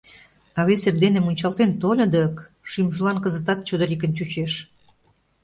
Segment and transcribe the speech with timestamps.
[0.59, 2.35] А вес эрдене мунчалтен тольо дык...—
[2.69, 4.51] шӱмжылан кызытат чодырикын чучеш.